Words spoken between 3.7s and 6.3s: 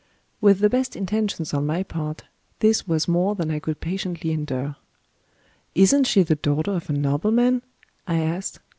patiently endure. "Isn't she